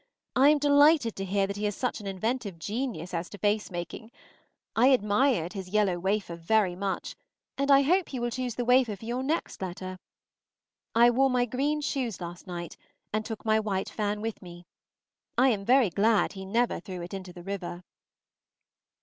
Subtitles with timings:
[0.35, 3.69] I am delighted to hear that he has such an inventive genius as to face
[3.69, 4.09] making.
[4.75, 7.15] I admired his yellow wafer very much,
[7.55, 9.99] and hope he will choose the wafer for your next letter.
[10.95, 12.77] I wore my green shoes last night,
[13.13, 14.65] and took my white fan with me;
[15.37, 17.83] I am very glad he never threw it into the river.